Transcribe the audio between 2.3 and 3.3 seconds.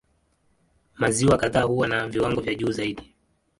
vya juu zaidi.